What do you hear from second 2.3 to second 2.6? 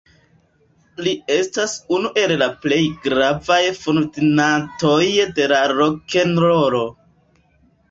la